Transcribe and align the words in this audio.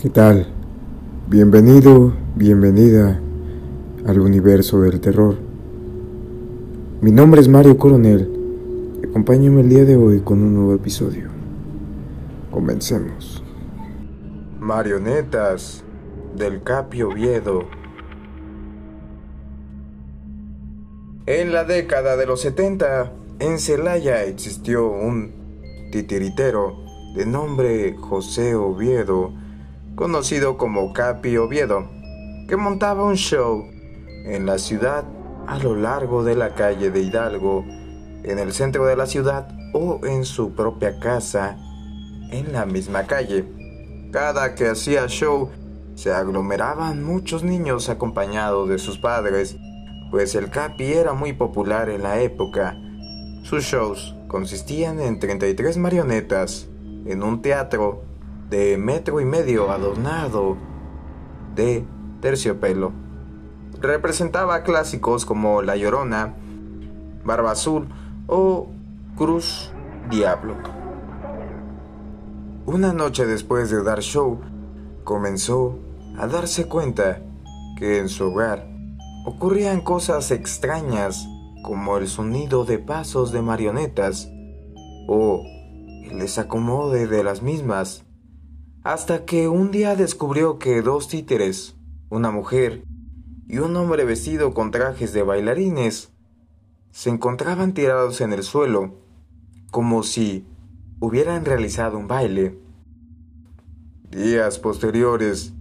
¿Qué 0.00 0.08
tal? 0.08 0.46
Bienvenido, 1.28 2.14
bienvenida 2.34 3.20
al 4.06 4.20
universo 4.20 4.80
del 4.80 4.98
terror. 4.98 5.36
Mi 7.02 7.12
nombre 7.12 7.42
es 7.42 7.48
Mario 7.48 7.76
Coronel. 7.76 8.26
Acompáñame 9.10 9.60
el 9.60 9.68
día 9.68 9.84
de 9.84 9.96
hoy 9.96 10.20
con 10.20 10.42
un 10.42 10.54
nuevo 10.54 10.74
episodio. 10.74 11.28
Comencemos. 12.50 13.44
Marionetas 14.58 15.84
del 16.34 16.62
Capio 16.62 17.12
Viedo. 17.12 17.68
En 21.26 21.52
la 21.52 21.64
década 21.64 22.16
de 22.16 22.24
los 22.24 22.40
70, 22.40 23.12
en 23.38 23.58
Celaya 23.58 24.24
existió 24.24 24.90
un 24.90 25.90
titiritero 25.92 26.78
de 27.14 27.26
nombre 27.26 27.94
José 28.00 28.54
Oviedo 28.54 29.34
conocido 30.00 30.56
como 30.56 30.94
Capi 30.94 31.36
Oviedo, 31.36 31.86
que 32.48 32.56
montaba 32.56 33.04
un 33.04 33.16
show 33.16 33.66
en 34.24 34.46
la 34.46 34.56
ciudad 34.56 35.04
a 35.46 35.58
lo 35.58 35.76
largo 35.76 36.24
de 36.24 36.34
la 36.34 36.54
calle 36.54 36.90
de 36.90 37.00
Hidalgo, 37.00 37.66
en 38.24 38.38
el 38.38 38.54
centro 38.54 38.86
de 38.86 38.96
la 38.96 39.04
ciudad 39.04 39.48
o 39.74 40.00
en 40.06 40.24
su 40.24 40.54
propia 40.54 40.98
casa 41.00 41.58
en 42.30 42.50
la 42.54 42.64
misma 42.64 43.06
calle. 43.06 43.44
Cada 44.10 44.54
que 44.54 44.68
hacía 44.68 45.06
show 45.06 45.50
se 45.96 46.10
aglomeraban 46.10 47.04
muchos 47.04 47.44
niños 47.44 47.90
acompañados 47.90 48.70
de 48.70 48.78
sus 48.78 48.96
padres, 48.96 49.58
pues 50.10 50.34
el 50.34 50.48
Capi 50.48 50.94
era 50.94 51.12
muy 51.12 51.34
popular 51.34 51.90
en 51.90 52.04
la 52.04 52.22
época. 52.22 52.74
Sus 53.42 53.64
shows 53.64 54.16
consistían 54.28 54.98
en 54.98 55.18
33 55.18 55.76
marionetas 55.76 56.70
en 57.04 57.22
un 57.22 57.42
teatro 57.42 58.09
de 58.50 58.76
metro 58.76 59.20
y 59.20 59.24
medio 59.24 59.70
adornado 59.70 60.56
de 61.54 61.86
terciopelo. 62.20 62.92
Representaba 63.80 64.62
clásicos 64.64 65.24
como 65.24 65.62
La 65.62 65.76
Llorona, 65.76 66.34
Barba 67.24 67.52
Azul 67.52 67.88
o 68.26 68.68
Cruz 69.16 69.70
Diablo. 70.10 70.56
Una 72.66 72.92
noche 72.92 73.24
después 73.24 73.70
de 73.70 73.82
dar 73.82 74.00
show, 74.00 74.40
comenzó 75.04 75.78
a 76.18 76.26
darse 76.26 76.66
cuenta 76.66 77.22
que 77.78 77.98
en 77.98 78.08
su 78.08 78.26
hogar 78.26 78.68
ocurrían 79.24 79.80
cosas 79.80 80.30
extrañas 80.30 81.26
como 81.62 81.98
el 81.98 82.08
sonido 82.08 82.64
de 82.64 82.78
pasos 82.78 83.32
de 83.32 83.42
marionetas 83.42 84.28
o 85.08 85.42
el 86.04 86.18
desacomode 86.18 87.06
de 87.06 87.24
las 87.24 87.42
mismas 87.42 88.04
hasta 88.82 89.24
que 89.26 89.48
un 89.48 89.70
día 89.70 89.94
descubrió 89.94 90.58
que 90.58 90.80
dos 90.82 91.08
títeres, 91.08 91.76
una 92.08 92.30
mujer 92.30 92.84
y 93.46 93.58
un 93.58 93.76
hombre 93.76 94.04
vestido 94.04 94.54
con 94.54 94.70
trajes 94.70 95.12
de 95.12 95.22
bailarines, 95.22 96.12
se 96.90 97.10
encontraban 97.10 97.74
tirados 97.74 98.20
en 98.20 98.32
el 98.32 98.42
suelo, 98.42 98.94
como 99.70 100.02
si 100.02 100.46
hubieran 100.98 101.44
realizado 101.44 101.98
un 101.98 102.08
baile. 102.08 102.58
Días 104.10 104.58
posteriores, 104.58 105.52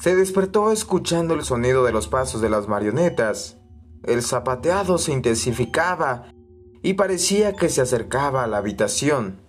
se 0.00 0.16
despertó 0.16 0.72
escuchando 0.72 1.34
el 1.34 1.44
sonido 1.44 1.84
de 1.84 1.92
los 1.92 2.08
pasos 2.08 2.40
de 2.40 2.48
las 2.48 2.68
marionetas. 2.68 3.58
El 4.02 4.22
zapateado 4.22 4.96
se 4.96 5.12
intensificaba 5.12 6.32
y 6.82 6.94
parecía 6.94 7.54
que 7.54 7.68
se 7.68 7.82
acercaba 7.82 8.44
a 8.44 8.46
la 8.46 8.56
habitación. 8.56 9.40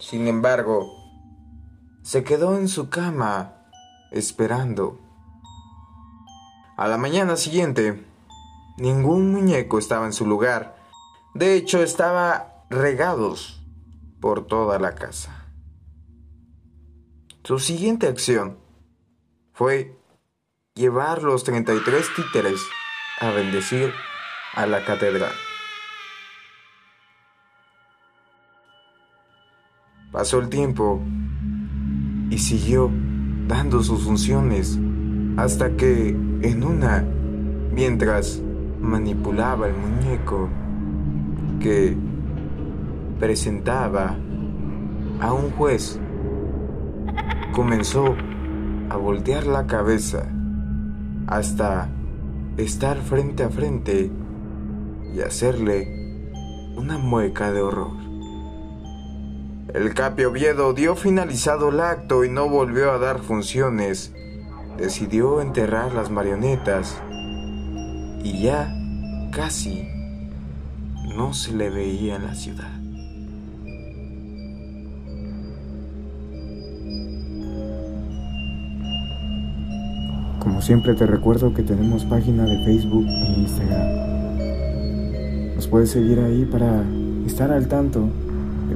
Sin 0.00 0.28
embargo, 0.28 1.01
se 2.02 2.24
quedó 2.24 2.56
en 2.56 2.68
su 2.68 2.90
cama 2.90 3.54
esperando. 4.10 4.98
A 6.76 6.88
la 6.88 6.98
mañana 6.98 7.36
siguiente, 7.36 8.04
ningún 8.76 9.30
muñeco 9.30 9.78
estaba 9.78 10.06
en 10.06 10.12
su 10.12 10.26
lugar. 10.26 10.76
De 11.34 11.54
hecho, 11.54 11.82
estaba 11.82 12.64
regados 12.70 13.64
por 14.20 14.46
toda 14.46 14.78
la 14.78 14.94
casa. 14.94 15.46
Su 17.44 17.58
siguiente 17.58 18.06
acción 18.06 18.58
fue 19.52 19.98
llevar 20.74 21.22
los 21.22 21.44
33 21.44 22.06
títeres 22.16 22.60
a 23.20 23.30
bendecir 23.30 23.92
a 24.54 24.66
la 24.66 24.84
catedral. 24.84 25.32
Pasó 30.12 30.40
el 30.40 30.50
tiempo 30.50 31.00
y 32.32 32.38
siguió 32.38 32.90
dando 33.46 33.82
sus 33.82 34.04
funciones 34.04 34.78
hasta 35.36 35.76
que 35.76 36.08
en 36.40 36.64
una, 36.64 37.04
mientras 37.70 38.40
manipulaba 38.80 39.68
el 39.68 39.74
muñeco 39.76 40.48
que 41.60 41.94
presentaba 43.20 44.16
a 45.20 45.32
un 45.34 45.50
juez, 45.50 46.00
comenzó 47.52 48.16
a 48.88 48.96
voltear 48.96 49.46
la 49.46 49.66
cabeza 49.66 50.26
hasta 51.26 51.90
estar 52.56 52.96
frente 52.96 53.42
a 53.42 53.50
frente 53.50 54.10
y 55.14 55.20
hacerle 55.20 56.30
una 56.78 56.96
mueca 56.96 57.52
de 57.52 57.60
horror. 57.60 58.11
El 59.74 59.94
Capio 59.94 60.28
Oviedo 60.28 60.74
dio 60.74 60.94
finalizado 60.96 61.70
el 61.70 61.80
acto 61.80 62.26
y 62.26 62.28
no 62.28 62.46
volvió 62.46 62.92
a 62.92 62.98
dar 62.98 63.20
funciones. 63.20 64.12
Decidió 64.76 65.40
enterrar 65.40 65.94
las 65.94 66.10
marionetas 66.10 67.00
y 68.22 68.42
ya 68.42 68.70
casi 69.30 69.88
no 71.16 71.32
se 71.32 71.54
le 71.54 71.70
veía 71.70 72.16
en 72.16 72.26
la 72.26 72.34
ciudad. 72.34 72.70
Como 80.38 80.60
siempre 80.60 80.92
te 80.94 81.06
recuerdo 81.06 81.54
que 81.54 81.62
tenemos 81.62 82.04
página 82.04 82.44
de 82.44 82.62
Facebook 82.66 83.06
e 83.06 83.40
Instagram. 83.40 83.88
Nos 85.54 85.66
puedes 85.66 85.90
seguir 85.90 86.20
ahí 86.20 86.44
para 86.44 86.84
estar 87.24 87.50
al 87.50 87.68
tanto 87.68 88.10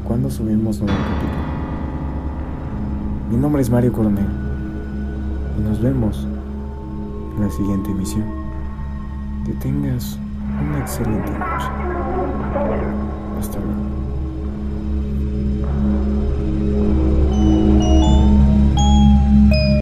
cuando 0.00 0.30
subimos 0.30 0.80
nuevo 0.80 0.98
capítulo. 0.98 1.46
Mi 3.30 3.36
nombre 3.36 3.62
es 3.62 3.70
Mario 3.70 3.92
Coronel 3.92 4.26
y 5.58 5.62
nos 5.62 5.80
vemos 5.80 6.26
en 7.36 7.42
la 7.42 7.50
siguiente 7.50 7.90
emisión. 7.90 8.24
Que 9.44 9.52
tengas 9.52 10.18
una 10.60 10.80
excelente 10.80 11.30
noche. 11.30 13.05